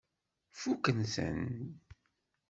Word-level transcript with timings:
Fukkent-ten? 0.59 1.45